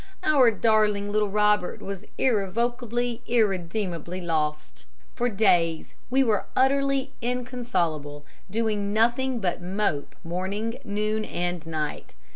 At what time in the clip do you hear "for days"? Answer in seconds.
5.13-5.93